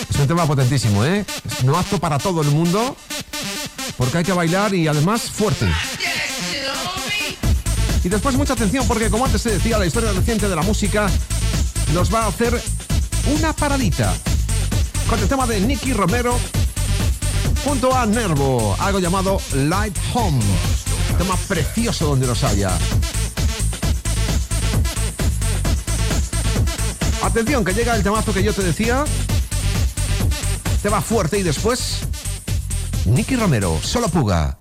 [0.08, 1.26] Es un tema potentísimo, ¿eh?
[1.64, 2.96] No apto para todo el mundo,
[3.98, 5.66] porque hay que bailar y además fuerte.
[8.04, 11.08] Y después mucha atención porque como antes se decía, la historia reciente de la música
[11.94, 12.60] nos va a hacer
[13.34, 14.14] una paradita
[15.08, 16.38] con el tema de Nicky Romero
[17.64, 20.42] junto a Nervo, algo llamado Light Home.
[21.16, 22.76] Tema precioso donde los haya.
[27.22, 29.04] Atención, que llega el temazo que yo te decía.
[30.82, 32.00] Te va fuerte y después.
[33.06, 34.58] Nicky Romero, solo puga.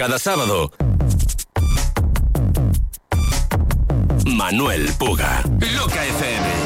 [0.00, 0.72] Cada sábado.
[4.24, 5.42] Manuel Puga.
[5.76, 6.59] Loca FM.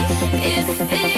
[0.00, 1.17] If it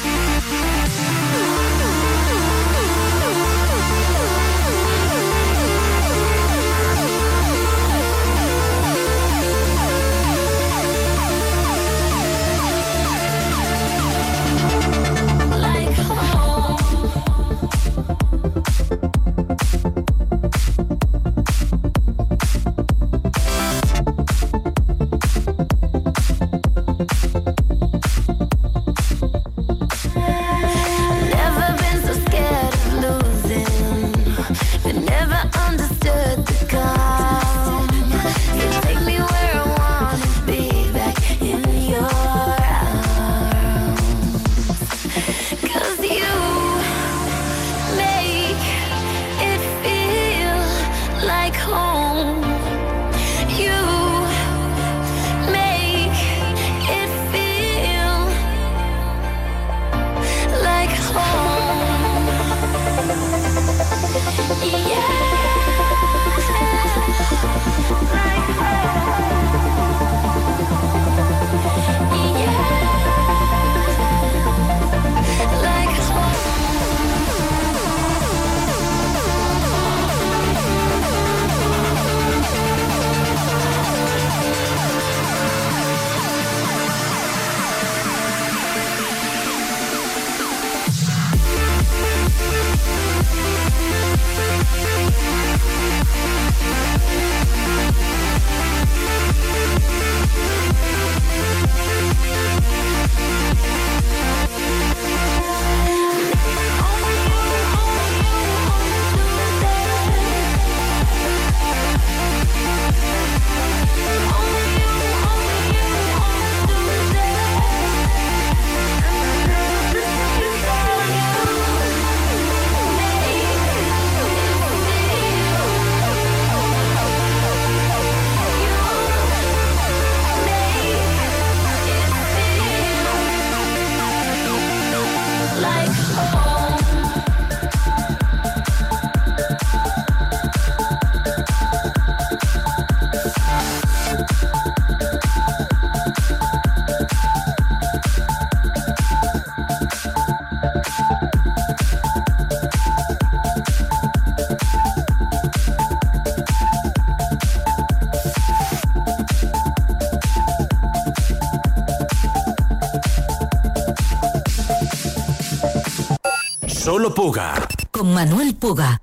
[167.13, 167.67] Puga.
[167.91, 169.01] Con Manuel Puga.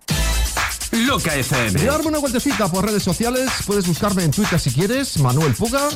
[0.92, 1.84] Loca FM.
[1.84, 3.50] Darme una vueltecita por redes sociales.
[3.66, 5.88] Puedes buscarme en Twitter si quieres, Manuel Puga,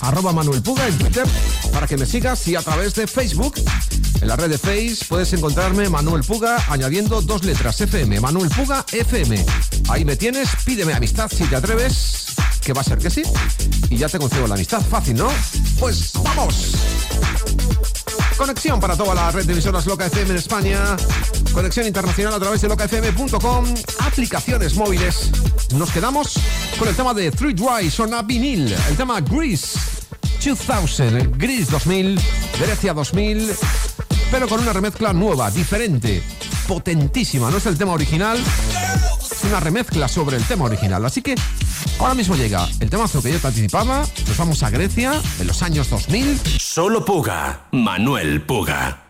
[0.00, 1.26] arroba Manuel Puga en Twitter,
[1.72, 3.54] para que me sigas y a través de Facebook.
[4.20, 8.84] En la red de Face puedes encontrarme Manuel Puga añadiendo dos letras FM, Manuel Puga
[8.92, 9.44] FM.
[9.88, 12.26] Ahí me tienes, pídeme amistad si te atreves,
[12.60, 13.22] que va a ser que sí.
[13.88, 15.28] Y ya te concedo la amistad, fácil, ¿no?
[15.78, 16.74] Pues vamos.
[18.36, 20.96] Conexión para toda la red de emisoras Loca FM en España.
[21.52, 23.64] Conexión internacional a través de locafm.com.
[23.98, 25.30] Aplicaciones móviles.
[25.74, 26.34] Nos quedamos
[26.78, 28.74] con el tema de Three Dry, Sona Vinil.
[28.88, 29.78] El tema Grease
[30.42, 32.20] 2000, Grease 2000,
[32.58, 33.50] Grecia 2000.
[34.30, 36.22] Pero con una remezcla nueva, diferente,
[36.68, 37.50] potentísima.
[37.50, 38.38] No es el tema original,
[39.20, 41.04] es una remezcla sobre el tema original.
[41.04, 41.34] Así que
[41.98, 44.06] ahora mismo llega el temazo que yo te anticipaba.
[44.26, 46.40] Nos vamos a Grecia en los años 2000.
[46.58, 47.66] Solo Puga.
[47.72, 49.09] Manuel Puga.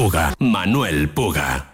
[0.00, 0.32] Puga.
[0.40, 1.69] Manuel Puga.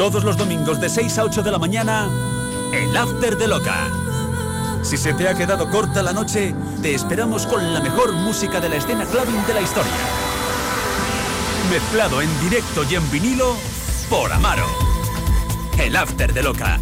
[0.00, 2.08] Todos los domingos de 6 a 8 de la mañana,
[2.72, 3.86] el After de Loca.
[4.80, 8.70] Si se te ha quedado corta la noche, te esperamos con la mejor música de
[8.70, 9.92] la escena clubbing de la historia.
[11.68, 13.54] Mezclado en directo y en vinilo
[14.08, 14.64] por Amaro.
[15.78, 16.80] El After de Loca.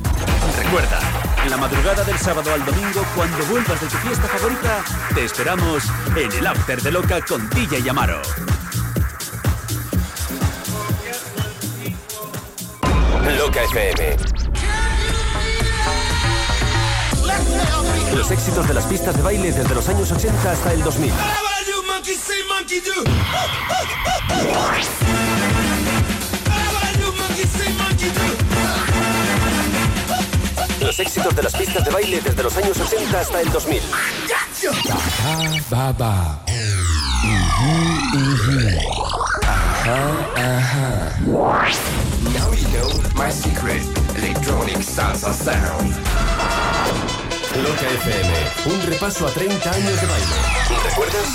[0.57, 1.01] Recuerda,
[1.43, 5.83] en la madrugada del sábado al domingo, cuando vuelvas de tu fiesta favorita, te esperamos
[6.15, 8.23] en el After de Loca con DJ Amaro.
[13.71, 14.17] FM.
[18.15, 21.13] Los éxitos de las pistas de baile desde los años 80 hasta el 2000.
[30.81, 33.83] Los éxitos de las pistas de baile desde los años 80 hasta el 2000.
[35.69, 36.41] Baba.
[42.35, 43.83] Now you know my secret.
[44.17, 45.95] Electronic salsa sound.
[47.57, 48.33] Loca FM.
[48.67, 50.27] Un repaso a 30 años de baile.
[50.85, 51.29] ¿Recuerdas?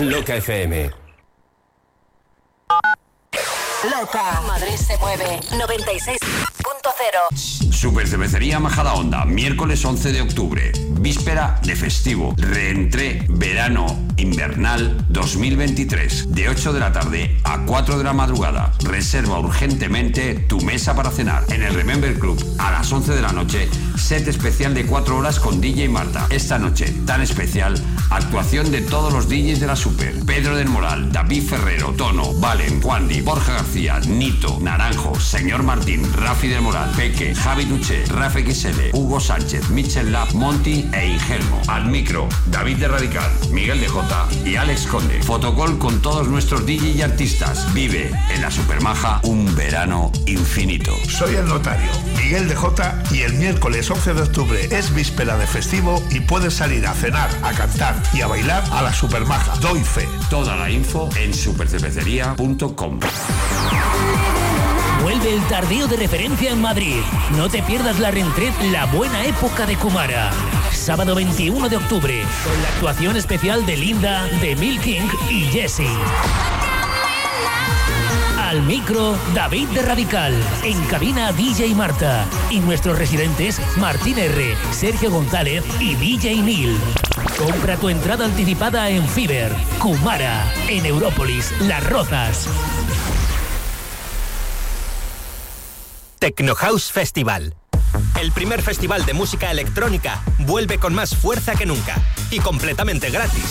[0.00, 0.90] Loca FM.
[3.90, 4.40] Loca.
[4.46, 5.40] Madrid se mueve.
[5.50, 7.58] 96.0.
[7.78, 10.72] Super Cervecería Majadahonda, miércoles 11 de octubre,
[11.08, 13.86] víspera de festivo, reentré verano
[14.18, 18.74] invernal 2023, de 8 de la tarde a 4 de la madrugada.
[18.80, 23.32] Reserva urgentemente tu mesa para cenar en el Remember Club a las 11 de la
[23.32, 26.26] noche, set especial de 4 horas con DJ Marta.
[26.28, 27.80] Esta noche tan especial,
[28.10, 30.14] actuación de todos los DJs de la Super.
[30.26, 36.48] Pedro del Moral, David Ferrero, Tono, Valen, Juandi, Borja García, Nito, Naranjo, Señor Martín, Rafi
[36.48, 41.62] del Moral, Peque, Javi Duche, Rafa XL, Hugo Sánchez, Michel Lab, Monty e Ingelmo.
[41.68, 45.22] Al micro, David de Radical, Miguel de Jota y Alex Conde.
[45.22, 47.72] Fotocall con todos nuestros DJ y artistas.
[47.72, 50.92] Vive en la Supermaja un verano infinito.
[51.08, 55.46] Soy el notario, Miguel de Jota, y el miércoles 11 de octubre es víspera de
[55.46, 59.56] festivo y puedes salir a cenar, a cantar y a bailar a la Supermaja.
[59.60, 60.08] Doy fe.
[60.30, 63.00] Toda la info en supercervecería.com.
[65.02, 67.00] Vuelve el tardío de referencia en Madrid.
[67.36, 70.32] No te pierdas la reentret La Buena Época de Kumara.
[70.88, 75.82] Sábado 21 de octubre, con la actuación especial de Linda, de Mil King y Jesse.
[78.38, 80.34] Al micro, David de Radical.
[80.64, 82.24] En cabina, DJ Marta.
[82.50, 86.78] Y nuestros residentes, Martín R., Sergio González y DJ Neil.
[87.36, 92.48] Compra tu entrada anticipada en Fiber, Kumara, en Európolis, Las Rozas.
[96.18, 97.57] Techno House Festival.
[98.20, 101.94] El primer festival de música electrónica vuelve con más fuerza que nunca
[102.30, 103.44] y completamente gratis.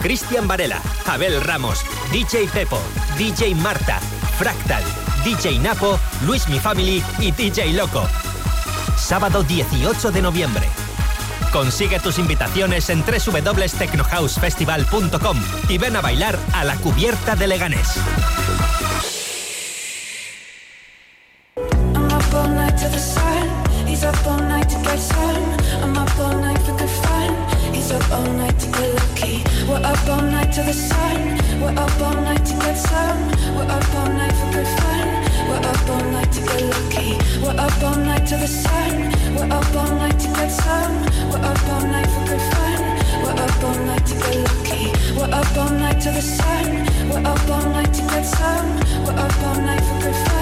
[0.00, 2.80] Cristian Varela, Abel Ramos, DJ Pepo,
[3.16, 4.00] DJ Marta,
[4.38, 4.82] Fractal,
[5.24, 8.08] DJ Napo, Luis Mi Family y DJ Loco.
[8.96, 10.68] Sábado 18 de noviembre.
[11.52, 15.36] Consigue tus invitaciones en www.technohousefestival.com
[15.68, 18.00] y ven a bailar a la cubierta de Leganés.
[22.82, 23.48] To the sun.
[23.86, 25.44] He's up all night to get some.
[25.84, 27.30] I'm up all night for good fun.
[27.72, 29.44] He's up all night to get lucky.
[29.68, 31.18] We're up all night to the sun.
[31.60, 33.20] We're up all night to get some.
[33.54, 35.06] We're up all night for good fun.
[35.48, 37.10] We're up all night to get lucky.
[37.42, 38.92] We're up all night to the sun.
[39.36, 40.94] We're up all night to get some.
[41.30, 42.80] We're up all night for good fun.
[43.22, 44.84] We're up all night to get lucky.
[45.16, 46.66] We're up all night to the sun.
[47.10, 48.68] We're up all night to get some.
[49.04, 50.41] We're up all night for good fun.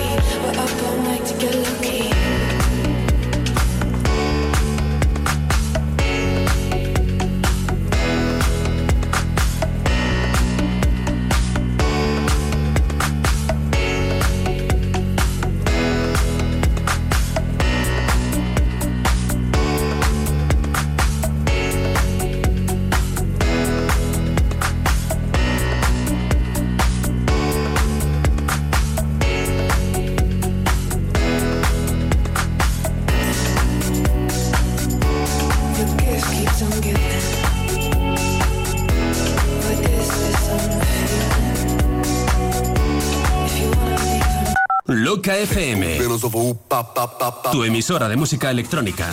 [47.51, 49.09] Tu emisora de música electrónica.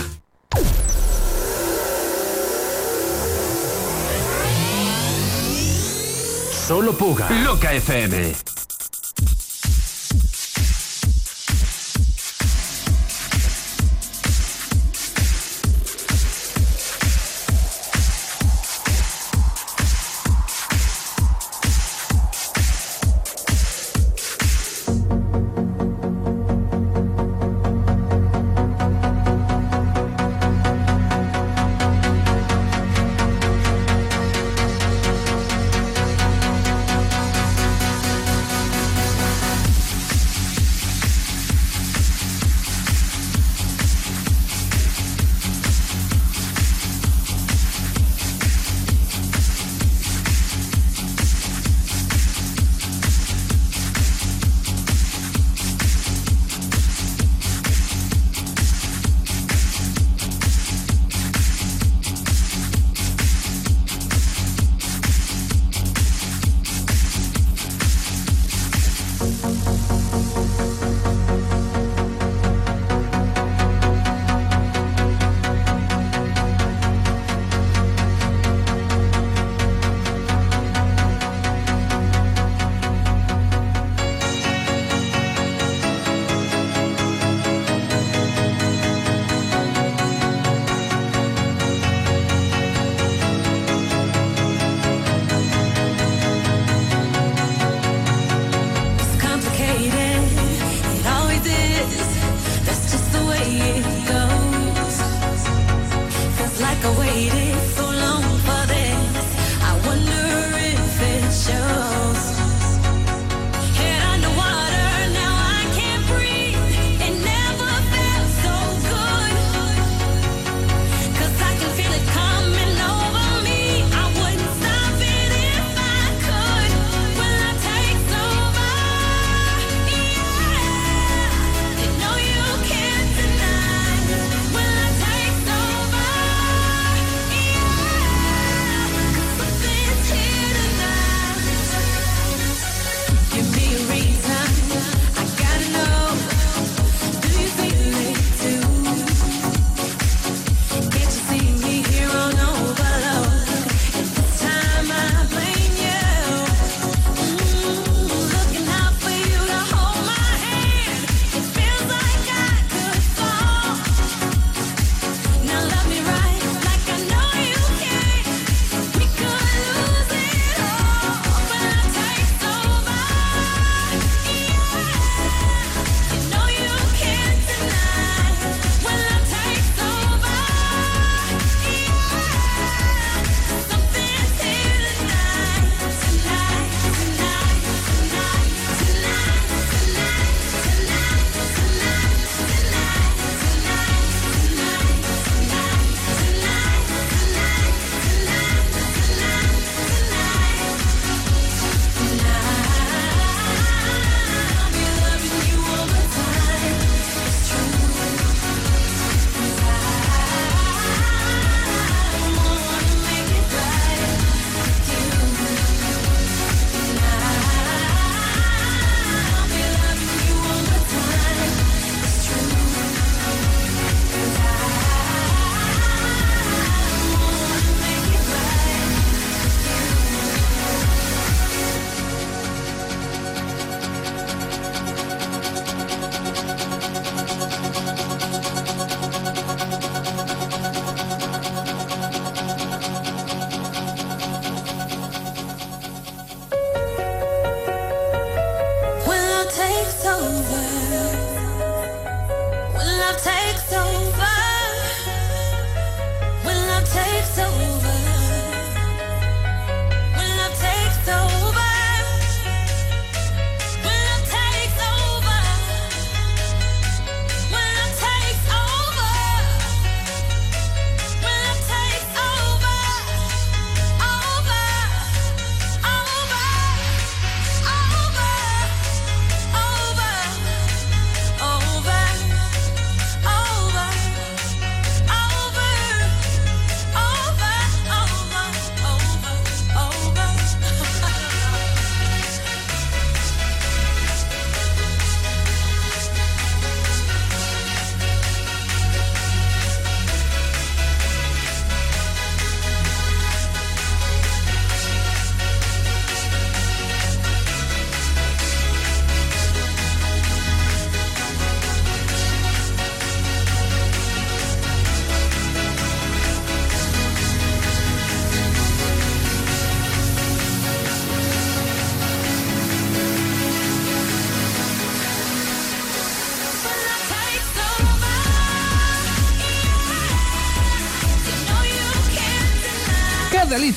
[6.66, 7.28] Solo Puga.
[7.42, 8.47] Loca FM.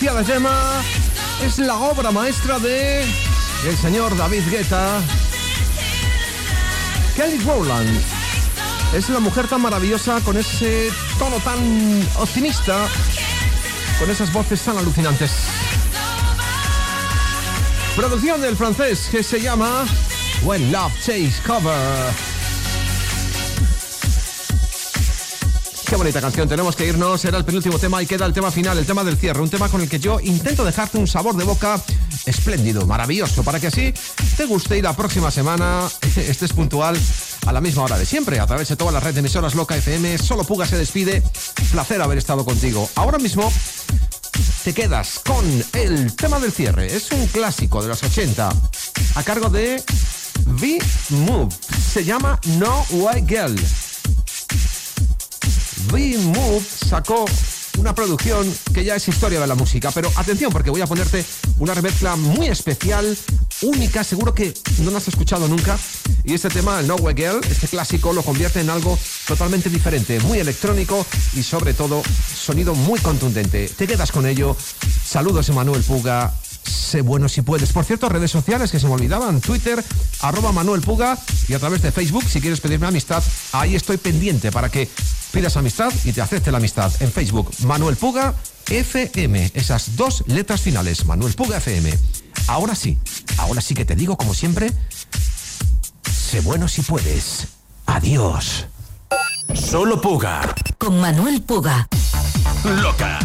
[0.01, 1.45] De!
[1.45, 4.99] Es la obra maestra de el señor David Guetta.
[7.15, 8.01] Kelly Rowland.
[8.95, 11.59] Es la mujer tan maravillosa con ese tono tan
[12.17, 12.87] optimista,
[13.99, 15.31] con esas voces tan alucinantes.
[17.95, 19.85] Producción del francés que se llama
[20.41, 22.30] When Love Takes Cover.
[25.91, 28.77] Qué bonita canción, tenemos que irnos, era el penúltimo tema y queda el tema final,
[28.77, 31.43] el tema del cierre, un tema con el que yo intento dejarte un sabor de
[31.43, 31.81] boca
[32.25, 33.93] espléndido, maravilloso, para que así
[34.37, 36.97] te guste y la próxima semana estés puntual
[37.45, 39.75] a la misma hora de siempre, a través de toda la red de emisoras Loca
[39.75, 41.21] FM, solo Puga se despide,
[41.73, 42.89] placer haber estado contigo.
[42.95, 43.51] Ahora mismo
[44.63, 45.43] te quedas con
[45.73, 48.49] el tema del cierre, es un clásico de los 80,
[49.15, 49.83] a cargo de
[50.45, 51.53] V-Move,
[51.91, 53.59] se llama No White Girl.
[55.91, 57.25] V-Move sacó
[57.77, 61.25] una producción que ya es historia de la música, pero atención porque voy a ponerte
[61.59, 63.17] una remezcla muy especial,
[63.61, 65.77] única, seguro que no la has escuchado nunca.
[66.23, 68.97] Y este tema, el No Way Girl, este clásico, lo convierte en algo
[69.27, 72.01] totalmente diferente, muy electrónico y sobre todo
[72.35, 73.67] sonido muy contundente.
[73.67, 74.55] Te quedas con ello.
[75.03, 76.33] Saludos, Emanuel Puga.
[76.63, 77.71] Sé bueno si puedes.
[77.71, 79.41] Por cierto, redes sociales que se me olvidaban.
[79.41, 79.83] Twitter,
[80.21, 81.17] arroba Manuel Puga
[81.47, 83.23] y a través de Facebook, si quieres pedirme amistad,
[83.53, 84.89] ahí estoy pendiente para que
[85.31, 86.91] pidas amistad y te acepte la amistad.
[86.99, 88.33] En Facebook, Manuel Puga
[88.69, 89.51] FM.
[89.53, 91.97] Esas dos letras finales, Manuel Puga FM.
[92.47, 92.97] Ahora sí,
[93.37, 94.71] ahora sí que te digo como siempre,
[96.11, 97.47] sé bueno si puedes.
[97.85, 98.67] Adiós.
[99.53, 100.55] Solo Puga.
[100.77, 101.87] Con Manuel Puga.
[102.63, 103.19] Loca.